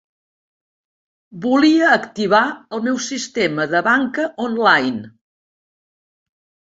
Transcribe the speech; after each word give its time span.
Volia 1.41 1.91
activar 1.97 2.39
el 2.77 2.81
meu 2.87 2.97
sistema 3.07 3.67
de 3.73 3.81
banca 3.89 4.25
online. 4.47 5.05